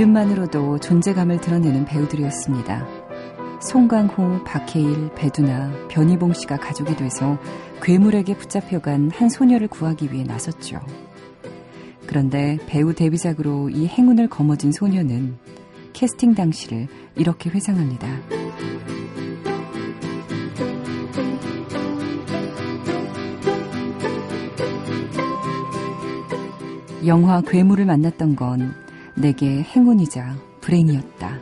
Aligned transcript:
그 0.00 0.04
이름만으로도 0.04 0.78
존재감을 0.78 1.42
드러내는 1.42 1.84
배우들이었습니다. 1.84 2.86
송강호, 3.60 4.44
박해일, 4.44 5.10
배두나, 5.14 5.70
변희봉 5.88 6.32
씨가 6.32 6.56
가족이 6.56 6.96
돼서 6.96 7.38
괴물에게 7.82 8.34
붙잡혀간 8.38 9.10
한 9.10 9.28
소녀를 9.28 9.68
구하기 9.68 10.10
위해 10.10 10.24
나섰죠. 10.24 10.80
그런데 12.06 12.56
배우 12.66 12.94
데뷔작으로 12.94 13.68
이 13.68 13.86
행운을 13.88 14.30
거머쥔 14.30 14.72
소녀는 14.72 15.36
캐스팅 15.92 16.34
당시를 16.34 16.88
이렇게 17.14 17.50
회상합니다. 17.50 18.08
영화 27.04 27.42
괴물을 27.42 27.84
만났던 27.84 28.36
건 28.36 28.74
내게 29.20 29.62
행운이자 29.62 30.34
불행이었다. 30.60 31.38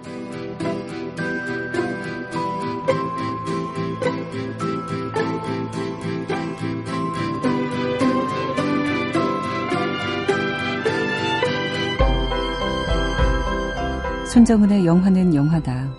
손정은의 14.27 14.85
영화는 14.87 15.35
영화다. 15.35 15.91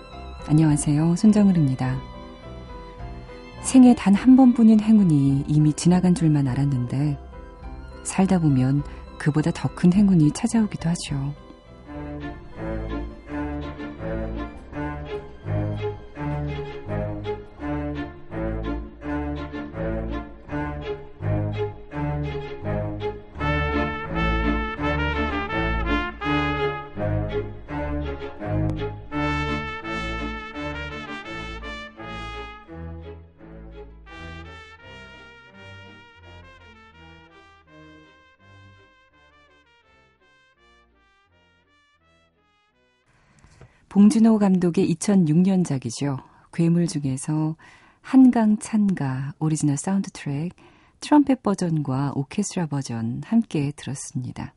안녕하세요. 0.46 1.16
손정은입니다. 1.16 1.98
생애 3.62 3.94
단 3.94 4.14
한 4.14 4.36
번뿐인 4.36 4.80
행운이 4.80 5.44
이미 5.46 5.72
지나간 5.72 6.14
줄만 6.14 6.48
알았는데 6.48 7.18
살다 8.04 8.38
보면 8.38 8.82
그보다 9.18 9.50
더 9.50 9.68
큰 9.74 9.92
행운이 9.92 10.32
찾아오기도 10.32 10.88
하죠. 10.88 11.34
봉준호 43.90 44.38
감독의 44.38 44.88
2006년작이죠. 44.94 46.22
괴물 46.52 46.86
중에서 46.86 47.56
한강 48.00 48.56
찬가 48.58 49.32
오리지널 49.40 49.76
사운드 49.76 50.12
트랙 50.12 50.52
트럼펫 51.00 51.42
버전과 51.42 52.12
오케스트라 52.14 52.66
버전 52.66 53.20
함께 53.24 53.72
들었습니다. 53.74 54.54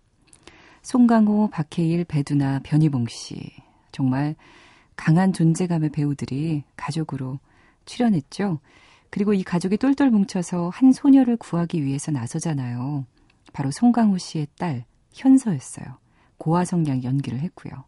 송강호, 0.84 1.50
박해일, 1.50 2.06
배두나, 2.06 2.59
변희봉 2.63 3.07
씨. 3.07 3.52
정말 3.91 4.35
강한 4.96 5.34
존재감의 5.34 5.90
배우들이 5.90 6.63
가족으로 6.78 7.40
출연했죠. 7.86 8.59
그리고 9.09 9.34
이 9.34 9.41
가족이 9.41 9.78
똘똘 9.78 10.12
뭉쳐서 10.12 10.69
한 10.69 10.91
소녀를 10.91 11.38
구하기 11.38 11.84
위해서 11.84 12.12
나서잖아요. 12.12 13.07
바로 13.52 13.72
송강호 13.72 14.19
씨의 14.19 14.46
딸 14.59 14.86
현서였어요. 15.12 15.97
고화성양 16.38 17.03
연기를 17.03 17.40
했고요. 17.40 17.84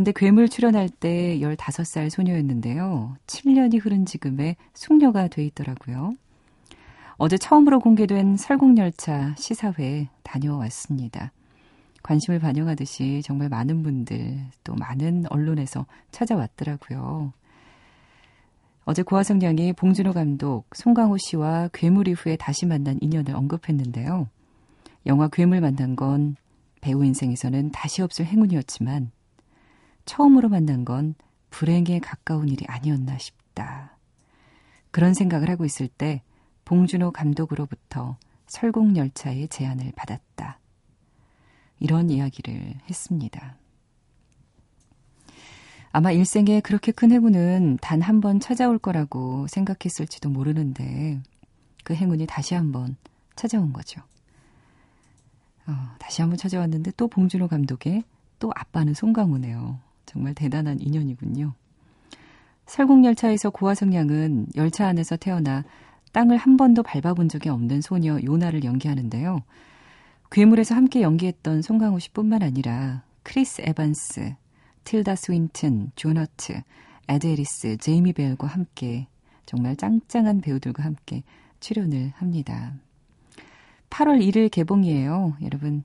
근데 0.00 0.12
괴물 0.12 0.48
출연할 0.48 0.88
때 0.88 1.38
15살 1.40 2.08
소녀였는데요. 2.08 3.18
7년이 3.26 3.84
흐른 3.84 4.06
지금의 4.06 4.56
숙녀가 4.72 5.28
돼 5.28 5.44
있더라고요. 5.44 6.14
어제 7.18 7.36
처음으로 7.36 7.80
공개된 7.80 8.38
설국열차 8.38 9.34
시사회 9.36 10.08
다녀왔습니다. 10.22 11.32
관심을 12.02 12.38
반영하듯이 12.38 13.20
정말 13.22 13.50
많은 13.50 13.82
분들 13.82 14.40
또 14.64 14.74
많은 14.74 15.24
언론에서 15.28 15.84
찾아왔더라고요. 16.12 17.34
어제 18.86 19.02
고화성 19.02 19.42
양이 19.42 19.74
봉준호 19.74 20.14
감독, 20.14 20.64
송강호 20.72 21.18
씨와 21.18 21.68
괴물 21.74 22.08
이후에 22.08 22.36
다시 22.36 22.64
만난 22.64 22.96
인연을 23.02 23.36
언급했는데요. 23.36 24.28
영화 25.04 25.28
괴물 25.28 25.60
만난 25.60 25.94
건 25.94 26.36
배우 26.80 27.04
인생에서는 27.04 27.72
다시 27.72 28.00
없을 28.00 28.24
행운이었지만 28.24 29.10
처음으로 30.10 30.48
만난 30.48 30.84
건 30.84 31.14
불행에 31.50 32.00
가까운 32.00 32.48
일이 32.48 32.64
아니었나 32.66 33.16
싶다. 33.18 33.96
그런 34.90 35.14
생각을 35.14 35.48
하고 35.48 35.64
있을 35.64 35.86
때 35.86 36.22
봉준호 36.64 37.12
감독으로부터 37.12 38.16
설국열차의 38.48 39.46
제안을 39.46 39.92
받았다. 39.94 40.58
이런 41.78 42.10
이야기를 42.10 42.74
했습니다. 42.88 43.54
아마 45.92 46.10
일생에 46.10 46.58
그렇게 46.60 46.90
큰 46.90 47.12
행운은 47.12 47.78
단 47.80 48.02
한 48.02 48.20
번 48.20 48.40
찾아올 48.40 48.80
거라고 48.80 49.46
생각했을지도 49.46 50.28
모르는데 50.28 51.22
그 51.84 51.94
행운이 51.94 52.26
다시 52.26 52.54
한번 52.56 52.96
찾아온 53.36 53.72
거죠. 53.72 54.02
어, 55.68 55.72
다시 56.00 56.20
한번 56.20 56.36
찾아왔는데 56.36 56.94
또 56.96 57.06
봉준호 57.06 57.46
감독의 57.46 58.02
또 58.40 58.50
아빠는 58.56 58.94
송강호네요. 58.94 59.89
정말 60.10 60.34
대단한 60.34 60.80
인연이군요. 60.80 61.54
설국열차에서 62.66 63.50
고아성 63.50 63.94
양은 63.94 64.48
열차 64.56 64.88
안에서 64.88 65.16
태어나 65.16 65.64
땅을 66.12 66.36
한 66.36 66.56
번도 66.56 66.82
밟아본 66.82 67.28
적이 67.28 67.50
없는 67.50 67.80
소녀 67.80 68.18
요나를 68.20 68.64
연기하는데요. 68.64 69.40
괴물에서 70.32 70.74
함께 70.74 71.02
연기했던 71.02 71.62
송강호 71.62 72.00
씨뿐만 72.00 72.42
아니라 72.42 73.04
크리스 73.22 73.62
에반스, 73.64 74.34
틸다 74.82 75.14
스윈튼, 75.14 75.92
존 75.94 76.14
허트, 76.14 76.60
에드 77.08 77.29
해리스, 77.29 77.76
제이미 77.76 78.12
벨과 78.12 78.48
함께 78.48 79.06
정말 79.46 79.76
짱짱한 79.76 80.40
배우들과 80.40 80.82
함께 80.82 81.22
출연을 81.60 82.12
합니다. 82.16 82.74
8월 83.90 84.20
1일 84.20 84.50
개봉이에요. 84.50 85.36
여러분 85.42 85.84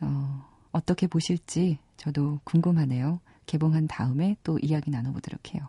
어, 0.00 0.46
어떻게 0.72 1.06
보실지 1.06 1.78
저도 1.96 2.40
궁금하네요. 2.44 3.20
개봉한 3.46 3.88
다음에 3.88 4.36
또 4.44 4.58
이야기 4.60 4.90
나눠보도록 4.90 5.54
해요. 5.54 5.68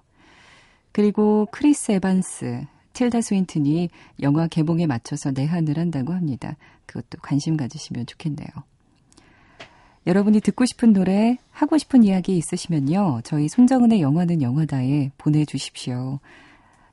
그리고 0.91 1.47
크리스 1.51 1.91
에반스, 1.91 2.65
틸다 2.93 3.21
스윈튼이 3.21 3.89
영화 4.21 4.47
개봉에 4.47 4.87
맞춰서 4.87 5.31
내한을 5.31 5.77
한다고 5.77 6.13
합니다. 6.13 6.55
그것도 6.85 7.21
관심 7.21 7.57
가지시면 7.57 8.05
좋겠네요. 8.05 8.47
여러분이 10.07 10.39
듣고 10.39 10.65
싶은 10.65 10.93
노래, 10.93 11.37
하고 11.51 11.77
싶은 11.77 12.03
이야기 12.03 12.37
있으시면요. 12.37 13.21
저희 13.23 13.49
손정은의 13.49 14.01
영화는 14.01 14.41
영화다에 14.41 15.11
보내주십시오. 15.17 16.19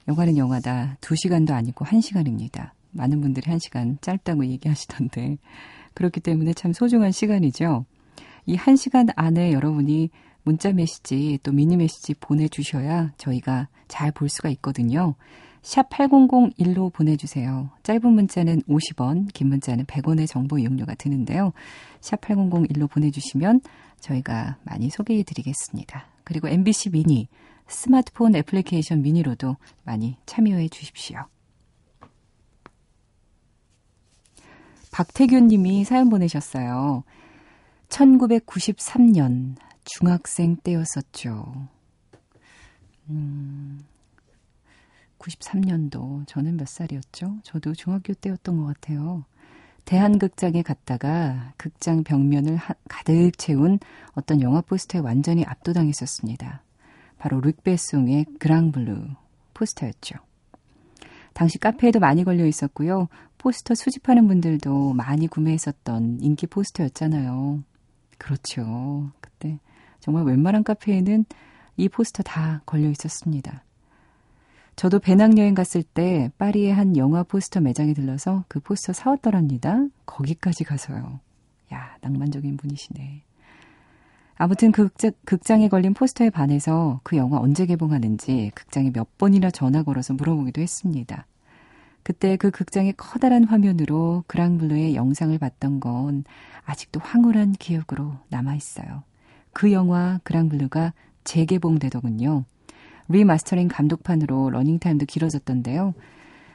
영화는 0.09 0.37
영화다. 0.39 0.97
2시간도 1.01 1.53
아니고 1.53 1.85
1시간입니다. 1.85 2.71
많은 2.91 3.21
분들이 3.21 3.51
1시간 3.51 4.01
짧다고 4.01 4.47
얘기하시던데. 4.47 5.37
그렇기 5.95 6.21
때문에 6.21 6.55
참 6.55 6.73
소중한 6.73 7.13
시간이죠. 7.13 7.85
이 8.47 8.57
1시간 8.57 9.13
안에 9.15 9.53
여러분이 9.53 10.11
문자 10.45 10.73
메시지 10.73 11.39
또 11.43 11.53
미니 11.53 11.77
메시지 11.77 12.15
보내주셔야 12.15 13.13
저희가 13.17 13.69
잘 13.89 14.13
볼 14.13 14.29
수가 14.29 14.49
있거든요. 14.51 15.15
샵 15.63 15.89
8001로 15.91 16.93
보내주세요. 16.93 17.71
짧은 17.85 18.13
문자는 18.13 18.63
50원, 18.63 19.33
긴 19.33 19.49
문자는 19.49 19.85
100원의 19.85 20.27
정보 20.27 20.59
이용료가 20.59 20.95
드는데요. 20.97 21.53
샵 22.01 22.21
8001로 22.21 22.91
보내주시면 22.91 23.61
저희가 24.01 24.57
많이 24.65 24.91
소개해 24.91 25.23
드리겠습니다. 25.23 26.07
그리고 26.25 26.49
MBC 26.49 26.91
미니, 26.91 27.29
스마트폰 27.69 28.35
애플리케이션 28.35 29.03
미니로도 29.03 29.57
많이 29.85 30.17
참여해 30.27 30.69
주십시오. 30.69 31.19
박태균 34.91 35.47
님이 35.47 35.85
사연 35.85 36.11
보내셨어요. 36.11 37.05
1993년 37.89 39.55
중학생 39.85 40.57
때였었죠. 40.57 41.69
음, 43.11 43.85
93년도 45.19 46.27
저는 46.27 46.57
몇 46.57 46.69
살이었죠? 46.69 47.39
저도 47.43 47.75
중학교 47.75 48.15
때였던 48.15 48.57
것 48.59 48.67
같아요. 48.67 49.25
대한극장에 49.85 50.63
갔다가 50.63 51.53
극장 51.57 52.05
벽면을 52.05 52.57
하, 52.57 52.75
가득 52.89 53.33
채운 53.37 53.79
어떤 54.13 54.41
영화 54.41 54.61
포스터에 54.61 55.01
완전히 55.01 55.45
압도당했었습니다. 55.45 56.63
바로 57.19 57.41
뤽 57.41 57.69
베송의 57.69 58.27
그랑블루 58.39 59.09
포스터였죠. 59.55 60.17
당시 61.35 61.59
카페에도 61.59 61.99
많이 61.99 62.25
걸려 62.25 62.47
있었고요. 62.47 63.09
포스터 63.39 63.75
수집하는 63.75 64.29
분들도 64.29 64.93
많이 64.93 65.27
구매했었던 65.27 66.19
인기 66.21 66.47
포스터였잖아요. 66.47 67.63
그렇죠. 68.19 69.11
그때 69.21 69.59
정말 70.03 70.25
웬만한 70.25 70.65
카페에는 70.65 71.25
이 71.77 71.89
포스터 71.89 72.23
다 72.25 72.61
걸려 72.67 72.91
있었습니다. 72.91 73.63
저도 74.75 74.99
배낭여행 74.99 75.55
갔을 75.55 75.85
때 75.85 76.31
파리의 76.39 76.75
한 76.75 76.97
영화 76.97 77.23
포스터 77.23 77.61
매장에 77.61 77.95
들러서 77.95 78.45
그 78.49 78.59
포스터 78.59 78.93
사왔더랍니다. 78.93 79.87
거기까지 80.05 80.65
가서요. 80.65 81.21
야, 81.73 81.97
낭만적인 82.01 82.57
분이시네. 82.57 83.23
아무튼 84.35 84.73
그 84.73 84.89
극장, 85.25 85.63
에 85.63 85.69
걸린 85.69 85.95
포스터에 85.95 86.31
반해서 86.31 87.01
그 87.05 87.17
영화 87.17 87.39
언제 87.39 87.65
개봉하는지 87.65 88.51
극장에 88.57 88.91
몇 88.91 89.17
번이나 89.19 89.53
전화 89.53 89.85
걸어서 89.85 90.15
물어보기도 90.15 90.61
했습니다. 90.61 91.27
그때 92.03 92.37
그 92.37 92.51
극장의 92.51 92.95
커다란 92.97 93.45
화면으로 93.45 94.25
그랑블루의 94.27 94.97
영상을 94.97 95.39
봤던 95.39 95.79
건 95.79 96.25
아직도 96.65 96.99
황홀한 96.99 97.53
기억으로 97.53 98.17
남아있어요. 98.31 99.05
그 99.53 99.73
영화 99.73 100.21
그랑블루가 100.25 100.93
재개봉되더군요. 101.25 102.45
리마스터링 103.09 103.69
감독판으로 103.69 104.51
러닝타임도 104.51 105.07
길어졌던데요. 105.07 105.95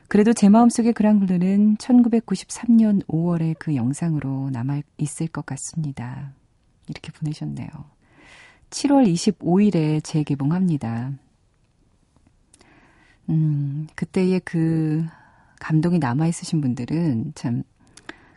그래도 0.07 0.33
제 0.33 0.47
마음속에 0.49 0.93
그랑블루는 0.93 1.77
1993년 1.77 3.05
5월에 3.07 3.55
그 3.59 3.75
영상으로 3.75 4.49
남아있을 4.51 5.27
것 5.31 5.45
같습니다. 5.45 6.31
이렇게 6.87 7.11
보내셨네요. 7.11 7.67
7월 8.69 9.11
25일에 9.11 10.03
재개봉합니다. 10.03 11.11
음, 13.29 13.87
그때의 13.95 14.41
그 14.45 15.05
감동이 15.59 15.99
남아있으신 15.99 16.61
분들은 16.61 17.33
참 17.35 17.63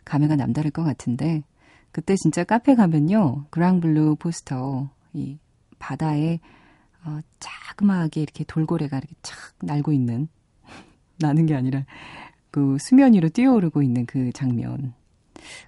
감회가 0.03 0.35
남다를 0.35 0.71
것 0.71 0.83
같은데, 0.83 1.43
그때 1.91 2.15
진짜 2.15 2.43
카페 2.43 2.75
가면요, 2.75 3.45
그랑블루 3.49 4.15
포스터, 4.15 4.89
이 5.13 5.37
바다에 5.79 6.39
어, 7.03 7.19
자그마하게 7.39 8.21
이렇게 8.21 8.43
돌고래가 8.43 8.97
이렇게 8.97 9.15
착 9.21 9.37
날고 9.59 9.91
있는, 9.91 10.27
나는 11.19 11.45
게 11.45 11.55
아니라 11.55 11.85
그 12.51 12.77
수면 12.79 13.13
위로 13.13 13.29
뛰어오르고 13.29 13.81
있는 13.81 14.05
그 14.05 14.31
장면. 14.33 14.93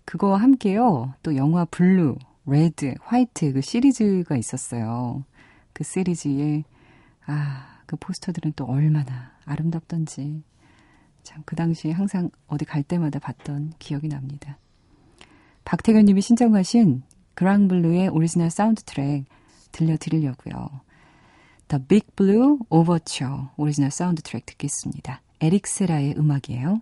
그거와 0.06 0.38
함께요, 0.38 1.14
또 1.24 1.36
영화 1.36 1.66
블루, 1.66 2.18
레드, 2.46 2.94
화이트 3.02 3.54
그 3.54 3.62
시리즈가 3.62 4.38
있었어요. 4.38 5.24
그 5.72 5.84
시리즈에, 5.84 6.64
아, 7.26 7.80
그 7.86 7.96
포스터들은 7.96 8.54
또 8.56 8.66
얼마나 8.66 9.32
아름답던지. 9.46 10.44
참, 11.24 11.42
그 11.46 11.56
당시에 11.56 11.92
항상 11.92 12.30
어디 12.48 12.66
갈 12.66 12.84
때마다 12.84 13.20
봤던 13.20 13.74
기억이 13.80 14.10
납니다. 14.10 14.58
박태균 15.66 16.06
님이 16.06 16.22
신청하신 16.22 17.04
그랑블루의 17.36 18.10
오리지널 18.10 18.50
사운드 18.50 18.84
트랙 18.84 19.26
들려드리려고요. 19.72 20.82
The 21.68 21.84
Big 21.88 22.08
Blue 22.16 22.60
Overture 22.70 23.46
오리지널 23.58 23.92
사운드 23.92 24.22
트랙 24.22 24.46
듣겠습니다. 24.46 25.22
에릭 25.42 25.68
세라의 25.68 26.16
음악이에요. 26.18 26.82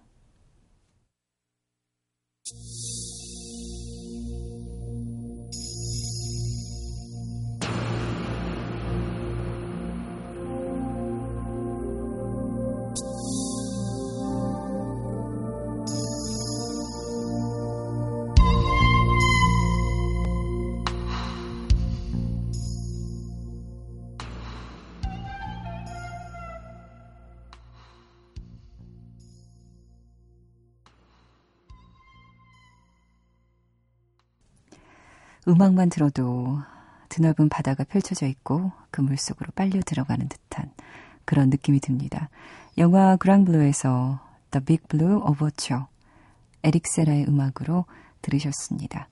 음악만 35.51 35.89
들어도 35.89 36.59
드넓은 37.09 37.49
바다가 37.49 37.83
펼쳐져 37.83 38.25
있고 38.25 38.71
그 38.89 39.01
물속으로 39.01 39.51
빨려 39.53 39.81
들어가는 39.85 40.27
듯한 40.29 40.71
그런 41.25 41.49
느낌이 41.49 41.79
듭니다. 41.79 42.29
영화 42.77 43.17
그랑블루에서 43.17 44.19
The 44.51 44.65
Big 44.65 44.83
Blue 44.87 45.21
Overture 45.21 45.85
에릭 46.63 46.87
세라의 46.87 47.27
음악으로 47.27 47.85
들으셨습니다. 48.21 49.09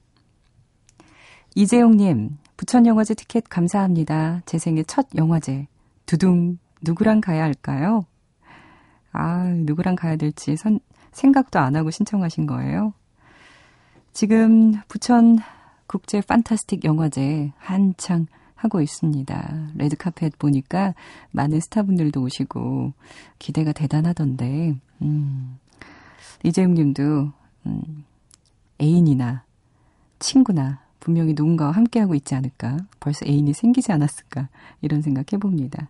이재용님, 1.56 2.38
부천영화제 2.58 3.16
티켓 3.16 3.50
감사합니다. 3.50 4.42
제 4.46 4.58
생애 4.58 4.84
첫 4.84 5.08
영화제. 5.16 5.68
두둥, 6.06 6.58
누구랑 6.82 7.22
가야 7.22 7.44
할까요? 7.44 8.06
아, 9.12 9.44
누구랑 9.46 9.96
가야 9.96 10.16
될지 10.16 10.56
선, 10.56 10.80
생각도 11.12 11.60
안 11.60 11.76
하고 11.76 11.90
신청하신 11.90 12.46
거예요? 12.46 12.94
지금 14.14 14.74
부천 14.88 15.40
국제 15.90 16.22
판타스틱 16.22 16.86
영화제 16.86 17.52
한창 17.58 18.28
하고 18.54 18.80
있습니다. 18.80 19.72
레드카펫 19.74 20.38
보니까 20.38 20.94
많은 21.32 21.60
스타분들도 21.60 22.22
오시고 22.22 22.94
기대가 23.40 23.72
대단하던데, 23.72 24.76
음, 25.02 25.58
이재용 26.44 26.76
님도, 26.76 27.32
음, 27.66 28.06
애인이나 28.80 29.44
친구나 30.20 30.80
분명히 31.00 31.34
누군가와 31.34 31.72
함께하고 31.72 32.14
있지 32.14 32.36
않을까. 32.36 32.78
벌써 33.00 33.26
애인이 33.26 33.52
생기지 33.54 33.92
않았을까. 33.92 34.48
이런 34.82 35.02
생각 35.02 35.34
해봅니다. 35.34 35.90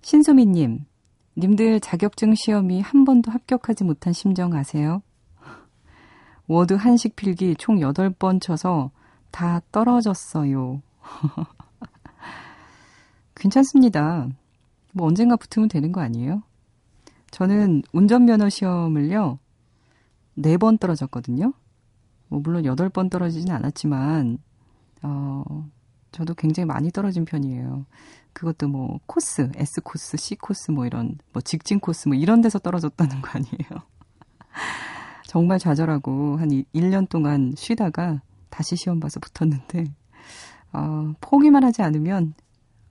신소미님, 0.00 0.86
님들 1.36 1.80
자격증 1.80 2.34
시험이 2.34 2.80
한 2.80 3.04
번도 3.04 3.30
합격하지 3.30 3.84
못한 3.84 4.14
심정 4.14 4.54
아세요? 4.54 5.02
워드 6.48 6.74
한식 6.74 7.16
필기 7.16 7.56
총 7.56 7.76
8번 7.76 8.40
쳐서 8.40 8.90
다 9.30 9.60
떨어졌어요. 9.72 10.80
괜찮습니다. 13.34 14.28
뭐 14.92 15.06
언젠가 15.06 15.36
붙으면 15.36 15.68
되는 15.68 15.92
거 15.92 16.00
아니에요? 16.00 16.42
저는 17.30 17.82
운전면허 17.92 18.48
시험을요, 18.48 19.38
4번 20.38 20.80
떨어졌거든요. 20.80 21.52
뭐 22.28 22.40
물론 22.40 22.62
8번 22.62 23.10
떨어지진 23.10 23.50
않았지만, 23.50 24.38
어, 25.02 25.68
저도 26.12 26.34
굉장히 26.34 26.66
많이 26.66 26.90
떨어진 26.90 27.24
편이에요. 27.24 27.84
그것도 28.32 28.68
뭐 28.68 29.00
코스, 29.06 29.50
S 29.54 29.80
코스, 29.82 30.16
C 30.16 30.34
코스 30.36 30.70
뭐 30.70 30.86
이런 30.86 31.18
뭐 31.32 31.42
직진 31.42 31.78
코스 31.78 32.08
뭐 32.08 32.16
이런 32.16 32.40
데서 32.40 32.58
떨어졌다는 32.58 33.20
거 33.20 33.30
아니에요. 33.32 33.82
정말 35.26 35.58
좌절하고 35.58 36.36
한 36.36 36.48
1년 36.48 37.08
동안 37.08 37.52
쉬다가 37.56 38.22
다시 38.48 38.76
시험 38.76 39.00
봐서 39.00 39.20
붙었는데 39.20 39.84
어, 40.72 41.12
포기만 41.20 41.64
하지 41.64 41.82
않으면 41.82 42.34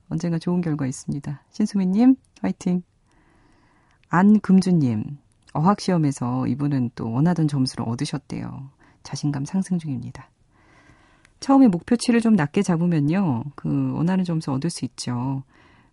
언젠가 0.08 0.38
좋은 0.38 0.60
결과 0.60 0.86
있습니다. 0.86 1.42
신수미님 1.50 2.16
화이팅. 2.42 2.82
안금주님 4.08 5.18
어학시험에서 5.52 6.46
이분은 6.46 6.90
또 6.94 7.10
원하던 7.10 7.48
점수를 7.48 7.88
얻으셨대요. 7.88 8.70
자신감 9.02 9.44
상승 9.44 9.78
중입니다. 9.78 10.30
처음에 11.40 11.68
목표치를 11.68 12.20
좀 12.20 12.34
낮게 12.34 12.62
잡으면요, 12.62 13.44
그 13.56 13.92
원하는 13.94 14.24
점수 14.24 14.52
얻을 14.52 14.70
수 14.70 14.84
있죠. 14.84 15.42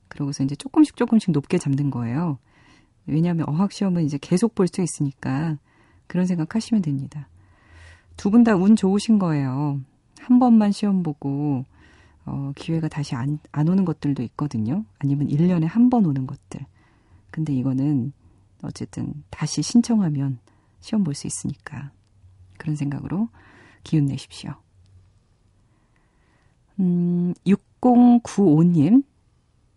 그러고서 0.07 0.43
이제 0.43 0.55
조금씩 0.55 0.95
조금씩 0.95 1.31
높게 1.31 1.57
잡는 1.57 1.89
거예요. 1.89 2.37
왜냐하면 3.05 3.47
어학시험은 3.49 4.03
이제 4.03 4.17
계속 4.21 4.55
볼 4.55 4.67
수 4.67 4.81
있으니까 4.81 5.57
그런 6.07 6.25
생각하시면 6.25 6.81
됩니다. 6.83 7.27
두 8.17 8.29
분 8.29 8.43
다 8.43 8.55
운 8.55 8.75
좋으신 8.75 9.19
거예요. 9.19 9.79
한 10.19 10.39
번만 10.39 10.71
시험 10.71 11.03
보고 11.03 11.65
어, 12.25 12.51
기회가 12.55 12.87
다시 12.87 13.15
안, 13.15 13.39
안 13.51 13.67
오는 13.67 13.83
것들도 13.85 14.23
있거든요. 14.23 14.85
아니면 14.99 15.27
1년에 15.27 15.65
한 15.67 15.89
번 15.89 16.05
오는 16.05 16.25
것들. 16.27 16.65
근데 17.31 17.53
이거는 17.53 18.13
어쨌든 18.61 19.13
다시 19.29 19.61
신청하면 19.61 20.39
시험 20.79 21.03
볼 21.03 21.15
수 21.15 21.27
있으니까. 21.27 21.91
그런 22.57 22.75
생각으로 22.75 23.29
기운 23.83 24.05
내십시오. 24.05 24.53
음, 26.79 27.33
6095님. 27.45 29.03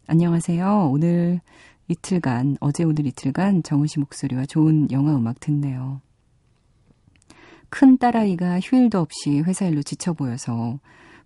안녕하세요. 0.07 0.89
오늘 0.93 1.41
이틀간, 1.89 2.59
어제 2.61 2.85
오늘 2.85 3.07
이틀간 3.07 3.63
정은 3.65 3.87
씨 3.87 3.99
목소리와 3.99 4.47
좋은 4.47 4.91
영화 4.93 5.17
음악 5.17 5.41
듣네요. 5.41 6.01
큰 7.69 7.99
딸아이가 7.99 8.61
휴일도 8.61 8.99
없이 8.99 9.41
회사 9.41 9.67
일로 9.67 9.83
지쳐 9.83 10.13
보여서 10.13 10.79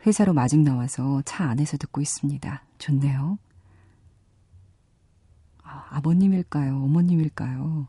회사로 0.06 0.32
마중 0.32 0.64
나와서 0.64 1.22
차 1.24 1.44
안에서 1.44 1.76
듣고 1.76 2.00
있습니다. 2.00 2.64
좋네요. 2.78 3.38
아, 5.62 5.86
아버님일까요? 5.90 6.82
어머님일까요? 6.82 7.86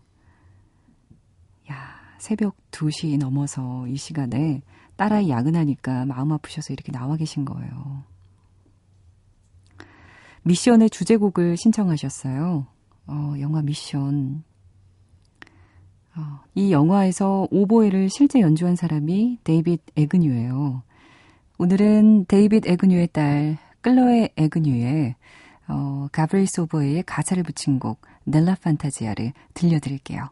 야, 1.71 1.95
새벽 2.19 2.55
2시 2.71 3.17
넘어서 3.17 3.87
이 3.87 3.95
시간에 3.95 4.61
딸아이 4.97 5.29
야근하니까 5.29 6.05
마음 6.05 6.31
아프셔서 6.31 6.73
이렇게 6.73 6.91
나와 6.91 7.15
계신 7.15 7.45
거예요. 7.45 8.03
미션의 10.43 10.89
주제곡을 10.89 11.55
신청하셨어요. 11.57 12.67
어, 13.07 13.33
영화 13.39 13.61
미션. 13.61 14.43
어, 16.15 16.41
이 16.55 16.71
영화에서 16.71 17.47
오보에를 17.51 18.09
실제 18.09 18.41
연주한 18.41 18.75
사람이 18.75 19.39
데이빗 19.43 19.81
에그뉴예요. 19.95 20.83
오늘은 21.57 22.25
데이빗 22.25 22.67
에그뉴의 22.67 23.09
딸 23.13 23.57
클로에 23.81 24.29
에그뉴의 24.35 25.15
어, 25.67 26.07
Gabriel's 26.11 26.61
Oboe의 26.61 27.03
가사를 27.03 27.41
붙인 27.43 27.79
곡 27.79 28.01
넬라 28.25 28.55
판타지아를 28.61 29.33
들려드릴게요. 29.53 30.29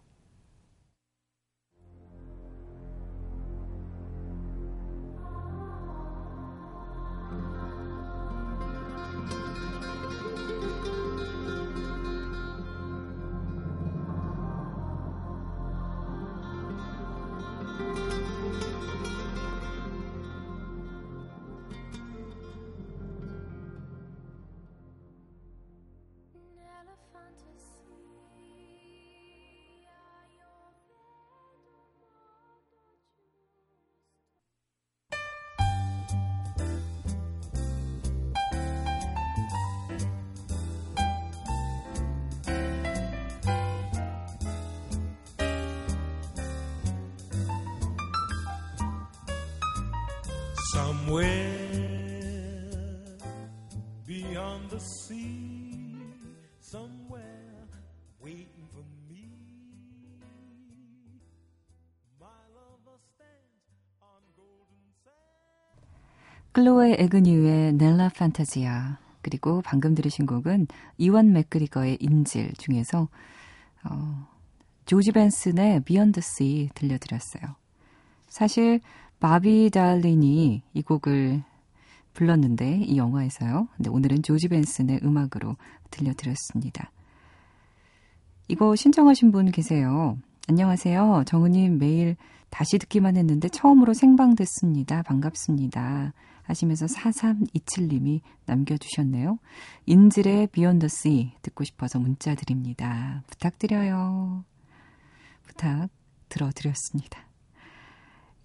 Beyond 54.59 54.69
the 54.69 54.79
sea, 54.79 55.95
somewhere 56.59 57.65
waiting 58.21 58.67
for 58.73 58.83
me. 59.09 59.29
My 62.19 62.27
lover 62.53 62.97
stands 63.13 63.71
on 64.01 64.21
golden 64.35 64.83
sand. 65.03 65.79
클로에 66.51 66.95
에그뉴의 66.99 67.73
넬라 67.73 68.09
판타지아 68.09 68.97
그리고 69.21 69.61
방금 69.61 69.95
들으신 69.95 70.25
곡은 70.25 70.67
이완 70.97 71.33
맥그리거의 71.33 71.97
인질 71.99 72.53
중에서 72.57 73.07
어, 73.83 74.27
조지 74.85 75.11
벤슨의 75.11 75.83
Beyond 75.83 76.21
Sea 76.21 76.69
들려드렸어요. 76.73 77.55
사실 78.27 78.79
바비 79.19 79.69
달린이 79.71 80.63
이 80.73 80.81
곡을 80.81 81.43
불렀는데 82.19 82.81
이 82.81 82.97
영화에서요. 82.97 83.69
근데 83.77 83.89
오늘은 83.89 84.23
조지 84.23 84.49
벤슨의 84.49 84.99
음악으로 85.03 85.55
들려드렸습니다. 85.89 86.91
이거 88.49 88.75
신청하신 88.75 89.31
분 89.31 89.51
계세요. 89.51 90.17
안녕하세요. 90.49 91.23
정은님 91.25 91.77
매일 91.77 92.17
다시 92.49 92.77
듣기만 92.77 93.15
했는데 93.15 93.47
처음으로 93.47 93.93
생방 93.93 94.35
됐습니다. 94.35 95.01
반갑습니다. 95.03 96.13
하시면서 96.43 96.87
4327님이 96.87 98.19
남겨주셨네요. 98.47 99.39
인질의 99.85 100.47
비욘더 100.47 100.89
씨 100.89 101.31
듣고 101.41 101.63
싶어서 101.63 101.99
문자 101.99 102.35
드립니다. 102.35 103.23
부탁드려요. 103.27 104.43
부탁 105.43 105.87
들어드렸습니다. 106.27 107.28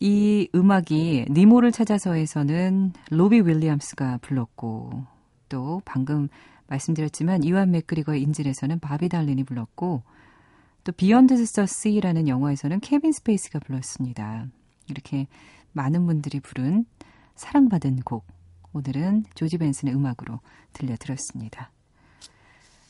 이 0.00 0.48
음악이 0.54 1.26
니모를 1.30 1.72
찾아서에서는 1.72 2.92
로비 3.10 3.40
윌리엄스가 3.40 4.18
불렀고 4.18 5.04
또 5.48 5.82
방금 5.84 6.28
말씀드렸지만 6.66 7.44
이완 7.44 7.70
맥그리거의 7.70 8.22
인질에서는 8.22 8.80
바비 8.80 9.08
달린이 9.08 9.44
불렀고 9.44 10.02
또 10.82 10.92
Beyond 10.92 11.44
the 11.52 11.66
Sea라는 11.66 12.28
영화에서는 12.28 12.80
케빈 12.80 13.12
스페이스가 13.12 13.58
불렀습니다. 13.60 14.46
이렇게 14.88 15.26
많은 15.72 16.06
분들이 16.06 16.40
부른 16.40 16.84
사랑받은 17.36 18.00
곡 18.00 18.26
오늘은 18.72 19.24
조지 19.34 19.56
벤슨의 19.58 19.94
음악으로 19.94 20.40
들려드렸습니다. 20.72 21.70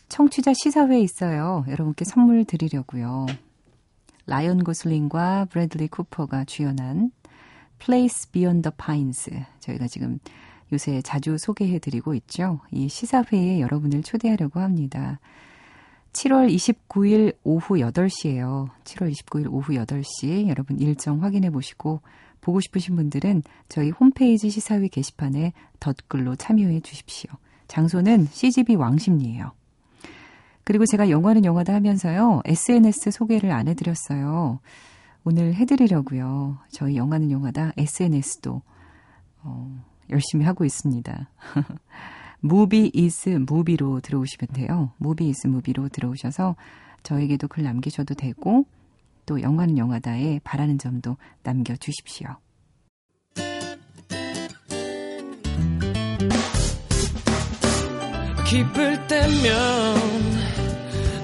청취자 0.09 0.53
시사회 0.55 1.01
있어요. 1.01 1.65
여러분께 1.69 2.05
선물 2.05 2.45
드리려고요. 2.45 3.27
라이언 4.27 4.65
고슬링과 4.65 5.47
브래들리 5.47 5.89
쿠퍼가 5.89 6.45
주연한 6.45 7.13
Place 7.79 8.31
Beyond 8.33 8.63
the 8.63 8.73
Pines. 8.77 9.31
저희가 9.61 9.87
지금 9.89 10.19
요새 10.73 11.03
자주 11.03 11.37
소개해드리고 11.39 12.15
있죠. 12.15 12.61
이 12.71 12.89
시사회에 12.89 13.61
여러분을 13.61 14.03
초대하려고 14.03 14.61
합니다. 14.61 15.21
7월 16.13 16.53
29일 16.55 17.37
오후 17.43 17.75
8시에요. 17.75 18.71
7월 18.85 19.13
29일 19.13 19.53
오후 19.53 19.73
8시 19.73 20.49
여러분 20.49 20.79
일정 20.79 21.23
확인해 21.23 21.51
보시고 21.51 22.01
보고 22.41 22.61
싶으신 22.61 22.95
분들은 22.95 23.43
저희 23.69 23.91
홈페이지 23.91 24.49
시사회 24.49 24.89
게시판에 24.89 25.53
덧글로 25.81 26.37
참여해 26.37 26.81
주십시오. 26.81 27.31
장소는 27.69 28.29
CGV 28.31 28.77
왕십리예요. 28.77 29.53
그리고 30.65 30.87
제가 30.87 31.11
영화는 31.11 31.45
영화다 31.45 31.75
하면서요. 31.75 32.41
SNS 32.45 33.11
소개를 33.11 33.53
안 33.53 33.69
해드렸어요. 33.69 34.61
오늘 35.25 35.55
해드리려고요. 35.55 36.59
저희 36.71 36.97
영화는 36.97 37.31
영화다 37.31 37.73
SNS도 37.77 38.63
어, 39.43 39.85
열심히 40.11 40.45
하고 40.45 40.65
있습니다. 40.65 41.31
Movie 42.41 42.91
is 42.93 43.31
Movie로 43.31 44.01
들어오시면 44.01 44.49
돼요. 44.53 44.93
Movie 44.99 45.29
is 45.29 45.47
Movie로 45.47 45.89
들어오셔서 45.89 46.57
저에게도 47.03 47.49
글 47.49 47.65
남기셔도 47.65 48.15
되고 48.15 48.67
또 49.27 49.41
영화는 49.41 49.79
영화다에 49.79 50.41
바라는 50.45 50.79
점도 50.79 51.17
남겨주십시오. 51.43 52.29
기쁠 58.47 59.07
때면 59.09 60.34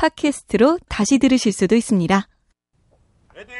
팟캐스트로 0.00 0.78
다시 0.88 1.18
들으실 1.18 1.52
수도 1.52 1.76
있습니다. 1.76 2.26
Ready! 3.34 3.52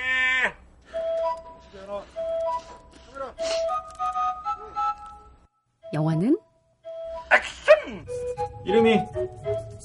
영화는 5.93 6.39
액션! 7.31 8.07
이름이 8.65 9.01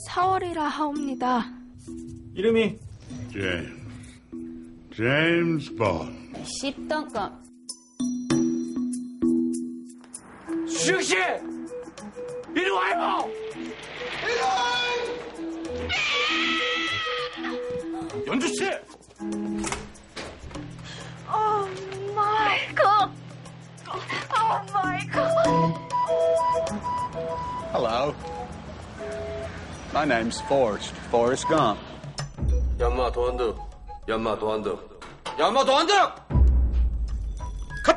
4월이라 0.08 0.60
하옵니다. 0.60 1.46
이름이 2.36 2.80
제임스 3.34 4.96
제임스 4.96 5.76
본 5.76 6.32
10등급 6.64 7.34
수영씨! 10.70 11.16
이리 12.56 12.70
와요! 12.70 13.30
이리 14.24 14.40
와! 14.40 14.95
연주 18.28 18.48
씨. 18.48 18.70
어, 21.28 21.66
마이클. 22.16 22.86
어, 22.86 24.66
마이클. 24.74 25.22
Hello. 27.72 28.14
My 29.94 30.06
name's 30.06 30.42
Forrest. 30.46 30.94
Forrest 31.08 31.48
Gump. 31.48 31.80
연마 32.80 33.12
도안득. 33.12 33.58
연마 34.08 34.38
도안득. 34.38 35.00
연마 35.40 35.64
도안득. 35.64 35.94
컷. 37.86 37.96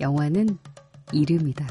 영화는 0.00 0.58
이름이다. 1.12 1.66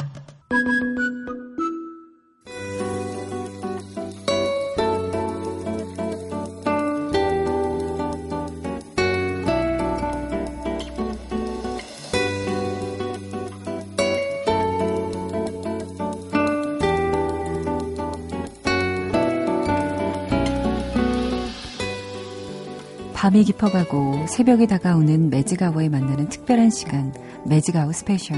밤이 23.26 23.44
깊어가고 23.44 24.28
새벽이 24.28 24.68
다가오는 24.68 25.32
매직아워에 25.32 25.90
만나는 25.90 26.30
특별한 26.30 26.70
시간, 26.70 27.12
매직아워 27.48 27.92
스페셜. 27.92 28.38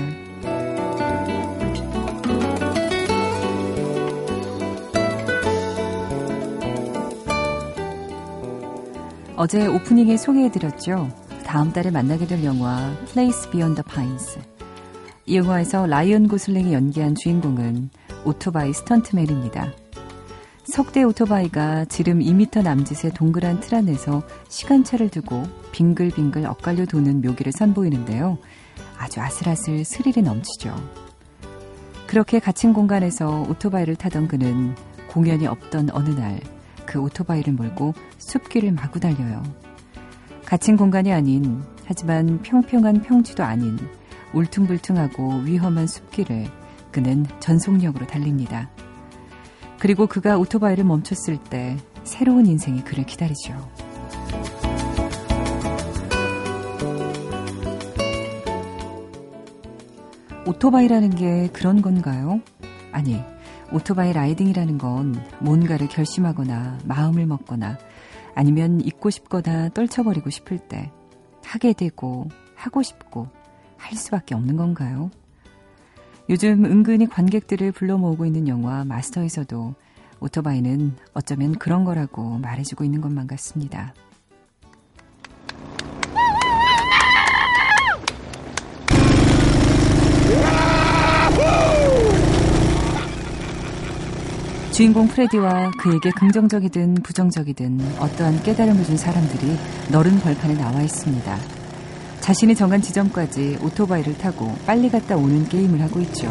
어제 9.35 9.67
오프닝에 9.67 10.15
소개해드렸죠. 10.15 11.09
다음 11.45 11.73
달에 11.73 11.91
만나게 11.91 12.25
될 12.25 12.45
영화 12.45 12.95
Place 13.11 13.51
Beyond 13.51 13.83
the 13.83 13.93
Pines. 13.93 14.39
이 15.25 15.35
영화에서 15.35 15.85
라이언 15.85 16.29
고슬링이 16.29 16.73
연기한 16.73 17.13
주인공은 17.13 17.89
오토바이 18.23 18.71
스턴트맨입니다. 18.71 19.86
석대 20.71 21.03
오토바이가 21.03 21.85
지름 21.85 22.19
2m 22.19 22.61
남짓의 22.63 23.13
동그란 23.13 23.59
틀 23.59 23.75
안에서 23.75 24.23
시간차를 24.49 25.09
두고 25.09 25.43
빙글빙글 25.71 26.45
엇갈려 26.45 26.85
도는 26.85 27.21
묘기를 27.21 27.51
선보이는데요. 27.51 28.37
아주 28.97 29.21
아슬아슬 29.21 29.83
스릴이 29.83 30.23
넘치죠. 30.23 30.75
그렇게 32.05 32.39
갇힌 32.39 32.73
공간에서 32.73 33.45
오토바이를 33.49 33.95
타던 33.95 34.27
그는 34.27 34.75
공연이 35.07 35.47
없던 35.47 35.89
어느 35.91 36.09
날 36.09 36.39
그 36.87 36.99
오토바이를 36.99 37.53
몰고 37.53 37.93
숲길을 38.17 38.71
마구 38.71 38.99
달려요. 38.99 39.43
갇힌 40.45 40.77
공간이 40.77 41.11
아닌 41.13 41.61
하지만 41.85 42.41
평평한 42.41 43.03
평지도 43.03 43.43
아닌 43.43 43.77
울퉁불퉁하고 44.33 45.41
위험한 45.43 45.85
숲길을 45.85 46.47
그는 46.91 47.25
전속력으로 47.39 48.07
달립니다. 48.07 48.69
그리고 49.79 50.07
그가 50.07 50.37
오토바이를 50.37 50.83
멈췄을 50.83 51.37
때 51.37 51.77
새로운 52.03 52.45
인생이 52.45 52.83
그를 52.83 53.05
기다리죠. 53.05 53.53
오토바이라는 60.45 61.09
게 61.11 61.49
그런 61.51 61.81
건가요? 61.81 62.41
아니, 62.91 63.21
오토바이 63.73 64.13
riding이라는 64.13 64.77
건 64.77 65.21
뭔가를 65.39 65.89
결심하거나 65.89 66.79
마음을 66.85 67.25
먹거나 67.25 67.77
아니면 68.33 68.79
잊고 68.81 69.09
싶거나 69.09 69.69
떨쳐버리고 69.69 70.29
싶을 70.29 70.57
때 70.57 70.91
하게 71.43 71.73
되고 71.73 72.29
하고 72.55 72.81
싶고 72.81 73.27
할 73.77 73.97
수밖에 73.97 74.35
없는 74.35 74.55
건가요? 74.55 75.11
요즘 76.29 76.65
은근히 76.65 77.07
관객들을 77.07 77.71
불러 77.71 77.97
모으고 77.97 78.25
있는 78.25 78.49
영화 78.49 78.83
마스터에서도 78.83 79.73
오토바이는 80.19 80.93
어쩌면 81.13 81.53
그런 81.53 81.85
거라고 81.85 82.37
말해주고 82.39 82.83
있는 82.83 82.99
것만 82.99 83.27
같습니다. 83.27 83.93
주인공 94.73 95.07
프레디와 95.07 95.71
그에게 95.79 96.11
긍정적이든 96.11 96.95
부정적이든 96.95 97.79
어떠한 97.99 98.43
깨달음을 98.43 98.83
준 98.83 98.97
사람들이 98.97 99.57
너른 99.91 100.19
벌판에 100.19 100.53
나와 100.55 100.81
있습니다. 100.81 101.56
자신이 102.27 102.55
정한 102.55 102.81
지점까지 102.81 103.57
오토바이를 103.61 104.17
타고 104.17 104.53
빨리 104.65 104.89
갔다 104.89 105.15
오는 105.15 105.47
게임을 105.47 105.81
하고 105.81 106.01
있죠. 106.01 106.27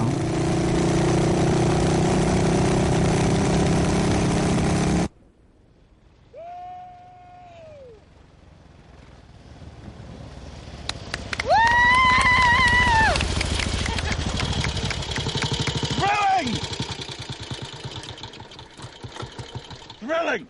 Thrilling! 20.02 20.46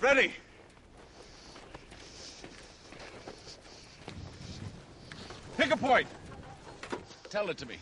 Ready! 0.00 0.32
Pick 5.58 5.72
a 5.72 5.76
point. 5.76 6.06
Tell 7.30 7.50
it 7.50 7.58
to 7.58 7.66
me. 7.66 7.78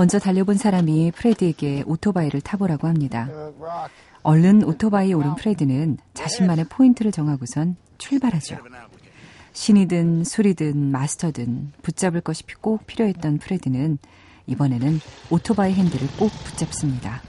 먼저 0.00 0.18
달려본 0.18 0.56
사람이 0.56 1.12
프레드에게 1.14 1.84
오토바이를 1.84 2.40
타보라고 2.40 2.88
합니다. 2.88 3.28
얼른 4.22 4.64
오토바이에 4.64 5.12
오른 5.12 5.34
프레드는 5.34 5.98
자신만의 6.14 6.68
포인트를 6.70 7.12
정하고선 7.12 7.76
출발하죠. 7.98 8.56
신이든 9.52 10.24
술이든 10.24 10.90
마스터든 10.90 11.72
붙잡을 11.82 12.22
것이 12.22 12.44
꼭 12.62 12.86
필요했던 12.86 13.40
프레드는 13.40 13.98
이번에는 14.46 15.00
오토바이 15.28 15.74
핸들을 15.74 16.08
꼭 16.18 16.30
붙잡습니다. 16.44 17.20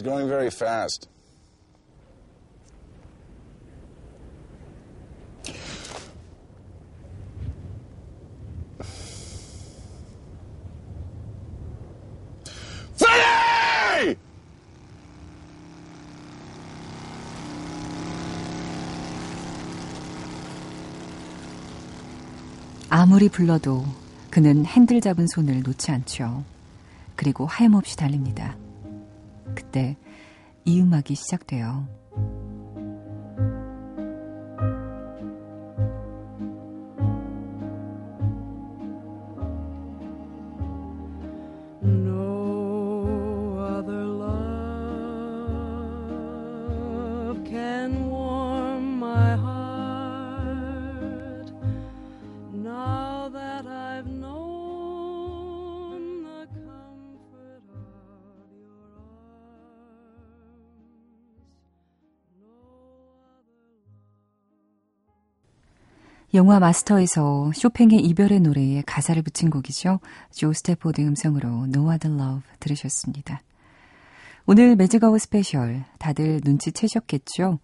He's 0.00 0.08
going 0.08 0.28
very 0.28 0.48
fast. 0.48 1.08
아무리 22.88 23.28
불러도 23.28 23.84
그는 24.30 24.64
핸들 24.64 25.02
잡은 25.02 25.26
손을 25.26 25.62
놓지 25.62 25.90
않죠. 25.90 26.42
그리고 27.16 27.44
하염없이 27.44 27.96
달립니다. 27.98 28.56
그때 29.54 29.96
이 30.64 30.80
음악이 30.80 31.14
시작돼요. 31.14 31.88
영화 66.32 66.60
마스터에서 66.60 67.50
쇼팽의 67.52 67.98
이별의 67.98 68.38
노래에 68.40 68.82
가사를 68.86 69.20
붙인 69.22 69.50
곡이죠. 69.50 69.98
조 70.30 70.52
스태포드 70.52 71.00
음성으로 71.00 71.64
No 71.64 71.92
Other 71.92 72.14
Love 72.14 72.42
들으셨습니다. 72.60 73.42
오늘 74.46 74.76
매직아워 74.76 75.18
스페셜 75.18 75.84
다들 75.98 76.40
눈치채셨겠죠? 76.44 77.58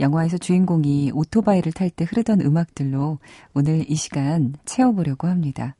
영화에서 0.00 0.36
주인공이 0.36 1.12
오토바이를 1.14 1.70
탈 1.72 1.90
때 1.90 2.04
흐르던 2.04 2.40
음악들로 2.40 3.18
오늘 3.54 3.88
이 3.88 3.94
시간 3.94 4.54
채워보려고 4.64 5.28
합니다. 5.28 5.76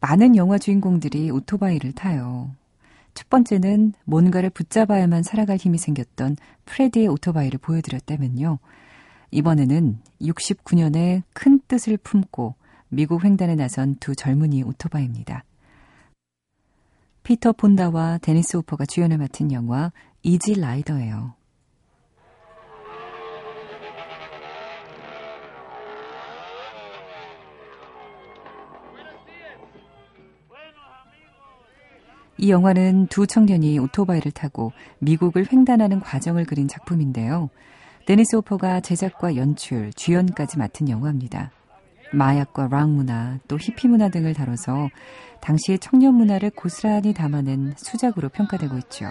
많은 0.00 0.36
영화 0.36 0.56
주인공들이 0.56 1.30
오토바이를 1.30 1.92
타요. 1.92 2.50
첫 3.12 3.28
번째는 3.28 3.92
뭔가를 4.04 4.48
붙잡아야만 4.48 5.22
살아갈 5.22 5.58
힘이 5.58 5.76
생겼던 5.76 6.38
프레디의 6.64 7.08
오토바이를 7.08 7.58
보여드렸다면요. 7.58 8.58
이번에는 9.32 9.98
69년에 10.20 11.22
큰 11.32 11.58
뜻을 11.66 11.96
품고 11.96 12.54
미국 12.88 13.24
횡단에 13.24 13.56
나선 13.56 13.96
두 13.96 14.14
젊은이 14.14 14.62
오토바이입니다. 14.62 15.44
피터 17.22 17.52
폰다와 17.52 18.18
데니스 18.18 18.58
호퍼가 18.58 18.84
주연을 18.84 19.16
맡은 19.16 19.50
영화 19.52 19.90
Easy 20.22 20.60
Rider예요. 20.60 21.34
이 32.38 32.50
영화는 32.50 33.06
두 33.06 33.26
청년이 33.26 33.78
오토바이를 33.78 34.32
타고 34.32 34.72
미국을 34.98 35.46
횡단하는 35.50 36.00
과정을 36.00 36.44
그린 36.44 36.66
작품인데요. 36.66 37.50
데니스 38.04 38.34
호퍼가 38.34 38.80
제작과 38.80 39.36
연출, 39.36 39.92
주연까지 39.92 40.58
맡은 40.58 40.88
영화입니다. 40.88 41.52
마약과 42.12 42.66
락 42.66 42.90
문화, 42.90 43.38
또 43.46 43.56
히피 43.56 43.86
문화 43.86 44.08
등을 44.08 44.34
다뤄서 44.34 44.90
당시의 45.40 45.78
청년 45.78 46.14
문화를 46.14 46.50
고스란히 46.50 47.14
담아낸 47.14 47.74
수작으로 47.76 48.28
평가되고 48.28 48.76
있죠. 48.78 49.06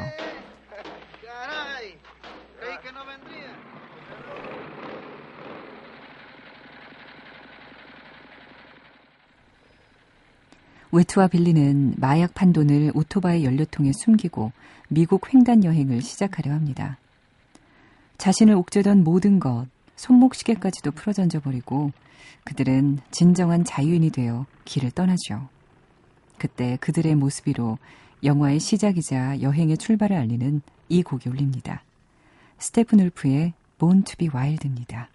웨트와 10.91 11.27
빌리는 11.27 11.95
마약 11.97 12.33
판돈을 12.33 12.91
오토바이 12.93 13.45
연료통에 13.45 13.93
숨기고 13.93 14.51
미국 14.89 15.33
횡단 15.33 15.63
여행을 15.63 16.01
시작하려 16.01 16.51
합니다. 16.51 16.97
자신을 18.21 18.53
옥죄던 18.53 19.03
모든 19.03 19.39
것, 19.39 19.65
손목시계까지도 19.95 20.91
풀어던져 20.91 21.39
버리고 21.39 21.91
그들은 22.43 22.99
진정한 23.09 23.63
자유인이 23.63 24.11
되어 24.11 24.45
길을 24.63 24.91
떠나죠. 24.91 25.49
그때 26.37 26.77
그들의 26.81 27.15
모습이로 27.15 27.79
영화의 28.23 28.59
시작이자 28.59 29.41
여행의 29.41 29.79
출발을 29.79 30.15
알리는 30.17 30.61
이 30.87 31.01
곡이 31.01 31.29
울립니다. 31.29 31.81
스테픈 32.59 32.99
울프의 32.99 33.53
Born 33.79 34.03
to 34.03 34.15
be 34.17 34.29
Wild입니다. 34.31 35.09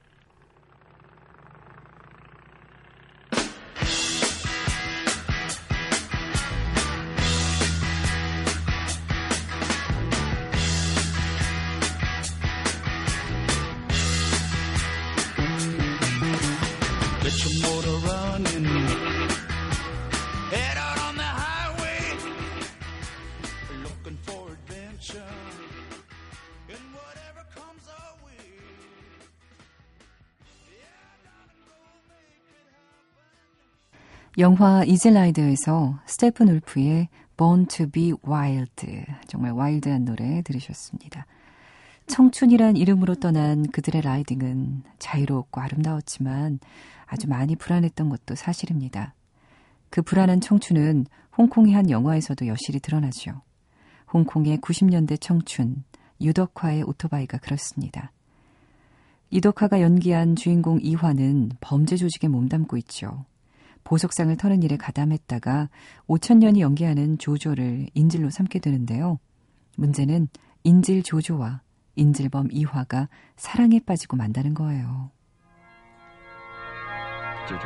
영화 34.39 34.85
이즐라이드에서 34.85 35.99
스테픈 36.05 36.49
울프의 36.49 37.09
Born 37.39 37.67
to 37.69 37.89
be 37.89 38.13
Wild 38.29 39.07
정말 39.29 39.53
와일드한 39.53 40.05
노래 40.05 40.43
들으셨습니다. 40.43 41.25
청춘이란 42.07 42.77
이름으로 42.77 43.15
떠난 43.15 43.67
그들의 43.67 44.03
라이딩은 44.03 44.83
자유롭고 44.99 45.63
아름다웠지만 45.63 46.59
아주 47.07 47.29
많이 47.29 47.57
불안했던 47.57 48.11
것도 48.11 48.35
사실입니다. 48.35 49.15
그 49.89 50.03
불안한 50.03 50.43
청춘은 50.43 51.07
홍콩의 51.39 51.73
한 51.73 51.89
영화에서도 51.89 52.47
여실히 52.47 52.79
드러나죠. 52.81 53.41
홍콩의 54.13 54.59
90년대 54.59 55.19
청춘, 55.19 55.83
유덕화의 56.21 56.83
오토바이가 56.83 57.39
그렇습니다. 57.39 58.13
이덕화가 59.31 59.81
연기한 59.81 60.37
주인공 60.37 60.79
이화는 60.83 61.53
범죄 61.61 61.97
조직에 61.97 62.29
몸담고 62.29 62.77
있죠. 62.77 63.25
보석상을 63.87 64.37
터는 64.37 64.65
일에 64.65 64.77
가담했다가 64.77 65.69
5천년이 66.09 66.59
연기하는 66.59 67.19
조조를 67.19 67.87
인질로 67.95 68.31
삼게 68.31 68.59
되는데요. 68.59 69.21
문제는 69.77 70.27
인질 70.65 71.05
조조와 71.05 71.61
인질범 71.95 72.49
이화가 72.51 73.09
사랑에 73.37 73.79
빠지고 73.79 74.17
만다는 74.17 74.55
거예요. 74.55 75.13
조조, 77.47 77.65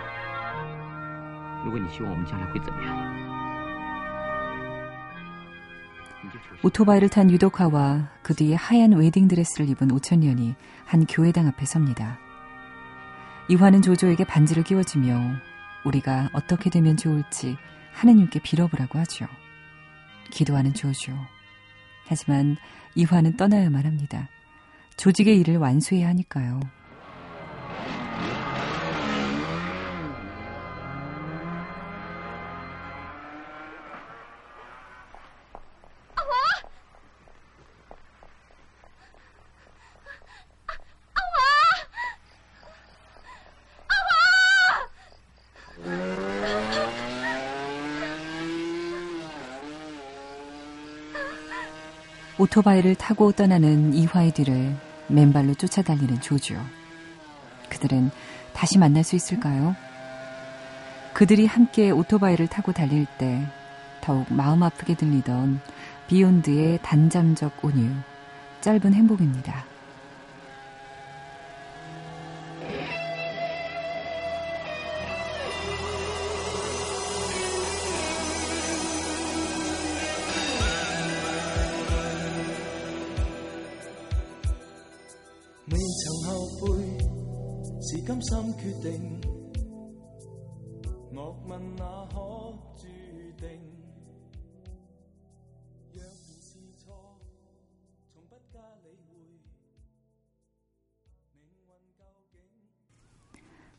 오토바이를 6.63 7.09
탄 7.09 7.31
유독화와 7.31 8.11
그 8.23 8.35
뒤에 8.35 8.57
하얀 8.57 8.93
웨딩드레스를 8.93 9.71
입은 9.71 9.89
5천년이 9.89 10.55
한 10.85 11.07
교회당 11.07 11.47
앞에 11.47 11.65
섭니다. 11.65 12.19
이화는 13.49 13.81
조조에게 13.81 14.25
반지를 14.25 14.65
끼워주며 14.65 15.50
우리가 15.85 16.31
어떻게 16.33 16.71
되면 16.71 16.97
좋을지 16.97 17.57
하느님께 17.93 18.41
빌어보라고 18.41 18.99
하죠. 19.01 19.27
기도하는 20.31 20.75
조조. 20.75 21.13
하지만 22.07 22.57
이화는 22.95 23.37
떠나야만 23.37 23.85
합니다. 23.85 24.29
조직의 24.97 25.39
일을 25.41 25.57
완수해야 25.57 26.09
하니까요. 26.09 26.61
오토바이를 52.41 52.95
타고 52.95 53.33
떠나는 53.33 53.93
이화의 53.93 54.31
뒤를 54.31 54.75
맨발로 55.09 55.53
쫓아달리는 55.57 56.23
조조. 56.23 56.57
그들은 57.69 58.11
다시 58.55 58.79
만날 58.79 59.05
수 59.05 59.15
있을까요? 59.15 59.77
그들이 61.13 61.45
함께 61.45 61.91
오토바이를 61.91 62.47
타고 62.47 62.73
달릴 62.73 63.05
때 63.19 63.47
더욱 64.01 64.25
마음 64.33 64.63
아프게 64.63 64.95
들리던 64.95 65.61
비욘드의 66.09 66.79
단잠적 66.81 67.63
온유, 67.63 67.91
짧은 68.63 68.95
행복입니다. 68.95 69.67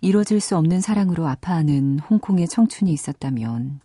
이뤄질 0.01 0.41
수 0.41 0.57
없는 0.57 0.81
사랑으로 0.81 1.27
아파하는 1.27 1.99
홍콩의 1.99 2.47
청춘이 2.47 2.91
있었다면 2.91 3.81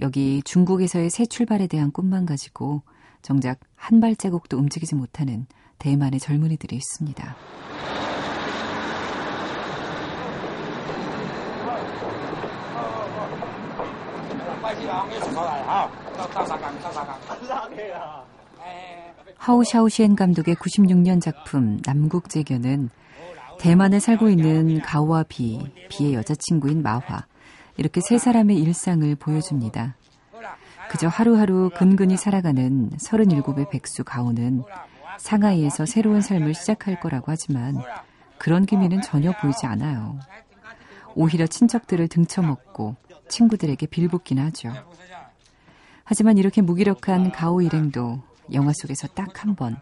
여기 0.00 0.42
중국에서의 0.44 1.08
새 1.08 1.24
출발에 1.24 1.66
대한 1.66 1.90
꿈만 1.90 2.26
가지고 2.26 2.82
정작 3.22 3.58
한 3.74 4.00
발자국도 4.00 4.58
움직이지 4.58 4.94
못하는 4.94 5.46
대만의 5.78 6.20
젊은이들이 6.20 6.76
있습니다. 6.76 7.36
하오샤오시엔 19.38 20.16
감독의 20.16 20.54
96년 20.56 21.20
작품 21.22 21.78
남국재견은 21.84 22.90
대만에 23.60 24.00
살고 24.00 24.30
있는 24.30 24.80
가오와 24.80 25.24
비, 25.28 25.60
비의 25.90 26.14
여자친구인 26.14 26.82
마화 26.82 27.26
이렇게 27.76 28.00
세 28.00 28.16
사람의 28.16 28.58
일상을 28.58 29.14
보여줍니다. 29.16 29.96
그저 30.90 31.08
하루하루 31.08 31.70
근근히 31.76 32.16
살아가는 32.16 32.90
37의 32.90 33.70
백수 33.70 34.02
가오는 34.04 34.62
상하이에서 35.18 35.84
새로운 35.86 36.22
삶을 36.22 36.54
시작할 36.54 36.98
거라고 37.00 37.26
하지만 37.30 37.76
그런 38.38 38.64
기미는 38.64 39.02
전혀 39.02 39.32
보이지 39.32 39.66
않아요. 39.66 40.18
오히려 41.14 41.46
친척들을 41.46 42.08
등쳐먹고 42.08 42.96
친구들에게 43.28 43.86
빌붙긴 43.86 44.38
하죠. 44.38 44.72
하지만 46.04 46.38
이렇게 46.38 46.62
무기력한 46.62 47.30
가오 47.30 47.60
일행도 47.60 48.22
영화 48.54 48.72
속에서 48.74 49.06
딱 49.08 49.44
한 49.44 49.54
번 49.54 49.76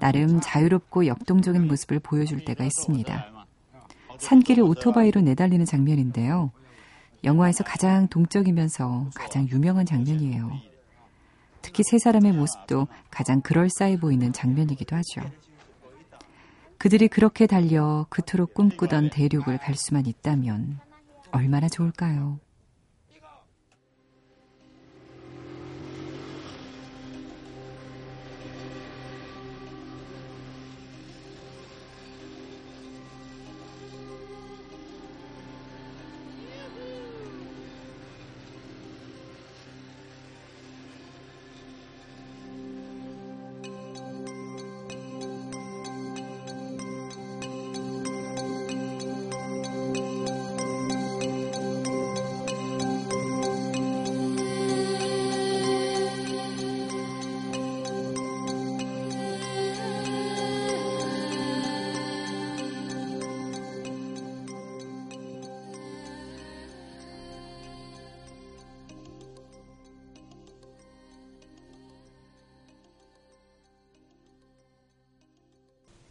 나름 0.00 0.40
자유롭고 0.40 1.06
역동적인 1.06 1.68
모습을 1.68 2.00
보여줄 2.00 2.44
때가 2.44 2.64
있습니다. 2.64 3.46
산길을 4.18 4.62
오토바이로 4.62 5.20
내달리는 5.20 5.64
장면인데요. 5.64 6.50
영화에서 7.22 7.64
가장 7.64 8.08
동적이면서 8.08 9.10
가장 9.14 9.46
유명한 9.48 9.84
장면이에요. 9.84 10.50
특히 11.62 11.82
세 11.84 11.98
사람의 11.98 12.32
모습도 12.32 12.88
가장 13.10 13.42
그럴싸해 13.42 14.00
보이는 14.00 14.32
장면이기도 14.32 14.96
하죠. 14.96 15.30
그들이 16.78 17.08
그렇게 17.08 17.46
달려 17.46 18.06
그토록 18.08 18.54
꿈꾸던 18.54 19.10
대륙을 19.10 19.58
갈 19.58 19.74
수만 19.74 20.06
있다면 20.06 20.80
얼마나 21.30 21.68
좋을까요? 21.68 22.40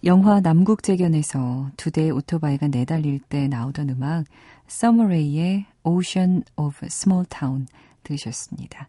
영화 0.05 0.39
남국재견에서 0.39 1.71
두 1.75 1.91
대의 1.91 2.11
오토바이가 2.11 2.69
내달릴 2.69 3.19
때 3.19 3.49
나오던 3.49 3.89
음악 3.89 4.25
서머레이의 4.67 5.65
Ocean 5.83 6.43
of 6.55 6.85
Small 6.85 7.25
Town 7.27 7.67
들으셨습니다. 8.03 8.87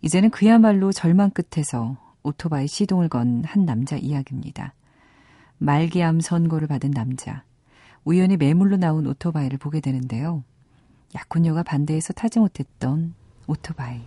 이제는 0.00 0.30
그야말로 0.30 0.90
절망 0.92 1.30
끝에서 1.30 1.98
오토바이 2.22 2.66
시동을 2.66 3.08
건 3.10 3.42
한 3.44 3.66
남자 3.66 3.96
이야기입니다. 3.96 4.72
말기암 5.58 6.20
선고를 6.20 6.66
받은 6.66 6.92
남자. 6.92 7.44
우연히 8.04 8.38
매물로 8.38 8.78
나온 8.78 9.06
오토바이를 9.06 9.58
보게 9.58 9.80
되는데요. 9.80 10.42
약혼녀가 11.14 11.62
반대해서 11.62 12.14
타지 12.14 12.38
못했던 12.38 13.12
오토바이. 13.46 14.00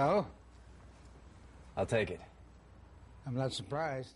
So, 0.00 0.24
I'll 1.76 1.84
take 1.86 2.08
it. 2.10 2.20
I'm 3.26 3.34
not 3.36 3.52
surprised. 3.52 4.14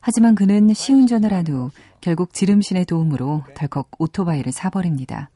하지만 0.00 0.36
그는 0.36 0.72
시운전을 0.72 1.32
한 1.32 1.44
후 1.48 1.70
결국 2.00 2.32
지름신의 2.32 2.84
도움으로 2.84 3.42
덜컥 3.56 3.90
오토바이를 3.98 4.52
사버립니다. 4.52 5.28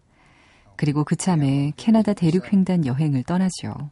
그리고 0.77 1.03
그참에 1.03 1.73
캐나다 1.77 2.14
대륙 2.14 2.53
횡단 2.53 2.87
여행을 2.87 3.25
to. 3.25 3.90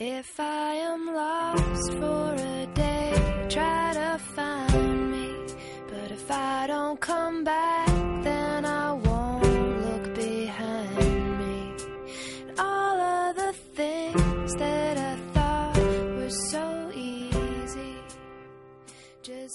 If 0.00 0.40
I 0.40 0.76
am 0.76 1.08
lost 1.08 1.92
for 1.96 2.34
a 2.38 2.66
day, 2.74 3.12
try 3.48 3.92
to 3.94 4.18
find 4.34 5.08
me. 5.10 5.34
But 5.90 6.12
if 6.12 6.30
I 6.30 6.66
don't 6.68 7.00
come 7.00 7.42
back, 7.42 7.88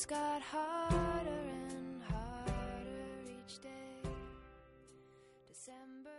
got 0.06 0.42
harder 0.42 1.30
and 1.70 2.04
harder 2.04 2.54
each 3.30 3.60
day. 3.62 4.02
December 5.50 6.10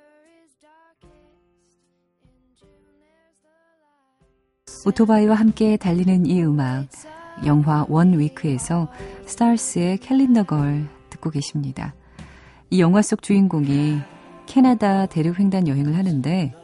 is 0.44 0.55
darkest. 0.61 1.79
In 2.25 2.57
June 2.59 2.94
there's 3.01 3.38
the 3.42 3.51
light. 3.83 4.88
오토바이와 4.88 5.35
함께 5.35 5.77
달리는 5.77 6.27
이 6.27 6.42
음악, 6.42 6.88
영화 7.47 7.85
원 7.88 8.18
위크에서 8.18 8.88
스타스의 9.27 9.99
캘린더 9.99 10.44
걸 10.44 10.88
듣고 11.11 11.31
계십니다. 11.31 11.94
이 12.70 12.81
영화 12.81 13.03
속 13.03 13.23
주인공이 13.23 14.01
캐나다 14.47 15.07
대륙 15.07 15.38
횡단 15.38 15.68
여행을 15.68 15.97
하는데 15.97 16.55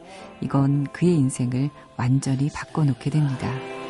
이건 0.41 0.85
그의 0.91 1.15
인생을 1.15 1.69
완전히 1.97 2.49
바꿔놓게 2.49 3.09
됩니다. 3.09 3.80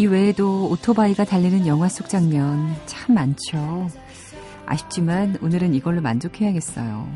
이 0.00 0.06
외에도 0.06 0.70
오토바이가 0.70 1.26
달리는 1.26 1.66
영화 1.66 1.86
속 1.90 2.08
장면 2.08 2.74
참 2.86 3.14
많죠. 3.14 3.86
아쉽지만 4.64 5.36
오늘은 5.42 5.74
이걸로 5.74 6.00
만족해야겠어요. 6.00 7.06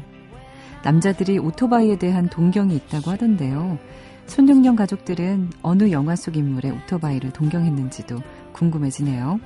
남자들이 0.85 1.38
오토바이에 1.38 1.97
대한 1.97 2.29
동경이 2.29 2.77
있다고 2.77 3.11
하던데요. 3.11 3.79
손정령 4.27 4.77
가족들은 4.77 5.53
어느 5.62 5.92
영화 5.92 6.14
속 6.14 6.37
인물의 6.37 6.73
오토바이를 6.73 7.33
동경했는지도 7.33 8.18
궁금해지네요. 8.53 9.40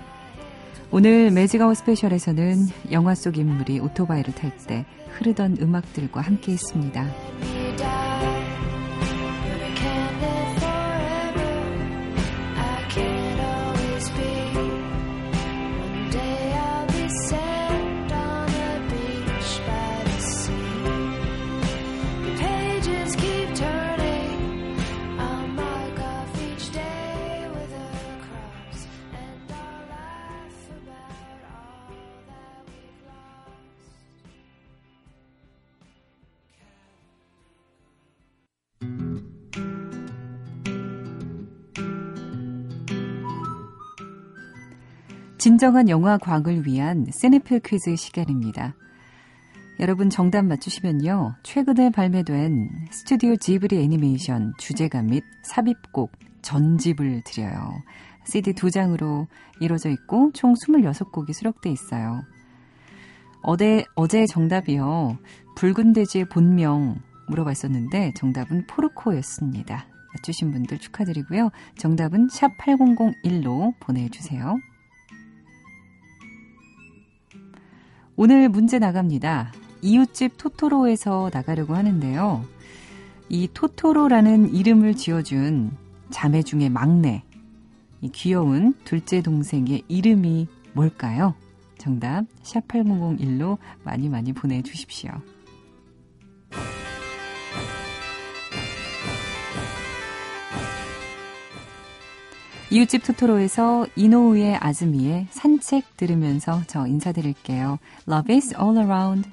오늘 0.90 1.30
매직아웃 1.30 1.76
스페셜에서는 1.76 2.66
영화 2.90 3.14
속 3.14 3.38
인물이 3.38 3.78
오토바이를 3.78 4.34
탈 4.34 4.50
때 4.66 4.84
흐르던 5.12 5.58
음악들과 5.60 6.22
함께 6.22 6.50
했습니다. 6.54 7.06
진정한 45.38 45.88
영화 45.88 46.18
과학을 46.18 46.66
위한 46.66 47.06
세네필 47.12 47.60
퀴즈 47.60 47.94
시간입니다. 47.94 48.74
여러분 49.78 50.10
정답 50.10 50.44
맞추시면요. 50.44 51.36
최근에 51.44 51.90
발매된 51.90 52.88
스튜디오 52.90 53.36
지브리 53.36 53.78
애니메이션 53.78 54.52
주제가 54.58 55.02
및 55.02 55.22
삽입곡 55.44 56.10
전집을 56.42 57.22
드려요. 57.24 57.70
CD 58.24 58.52
두 58.52 58.72
장으로 58.72 59.28
이루어져 59.60 59.90
있고 59.90 60.32
총 60.34 60.54
26곡이 60.54 61.32
수록돼 61.32 61.70
있어요. 61.70 62.24
어제, 63.42 63.84
어제 63.94 64.26
정답이요. 64.26 65.18
붉은 65.54 65.92
돼지의 65.92 66.28
본명 66.28 67.00
물어봤었는데 67.28 68.14
정답은 68.16 68.66
포르코였습니다. 68.66 69.86
맞추신 70.14 70.50
분들 70.50 70.78
축하드리고요. 70.78 71.50
정답은 71.76 72.26
샵 72.28 72.58
8001로 72.58 73.78
보내주세요. 73.78 74.56
오늘 78.20 78.48
문제 78.48 78.80
나갑니다. 78.80 79.52
이웃집 79.80 80.38
토토로에서 80.38 81.30
나가려고 81.32 81.76
하는데요. 81.76 82.44
이 83.28 83.48
토토로라는 83.54 84.56
이름을 84.56 84.96
지어준 84.96 85.70
자매 86.10 86.42
중에 86.42 86.68
막내, 86.68 87.22
이 88.00 88.08
귀여운 88.08 88.74
둘째 88.82 89.22
동생의 89.22 89.84
이름이 89.86 90.48
뭘까요? 90.72 91.36
정답 91.78 92.24
샵 92.42 92.66
8001로 92.66 93.56
많이 93.84 94.08
많이 94.08 94.32
보내주십시오. 94.32 95.12
이웃집 102.70 103.02
토토로에서 103.02 103.86
이노우의 103.96 104.56
아즈미의 104.56 105.28
산책 105.30 105.96
들으면서 105.96 106.60
저 106.66 106.86
인사드릴게요. 106.86 107.78
Love 108.06 108.36
is 108.36 108.54
all 108.60 108.76
around. 108.76 109.30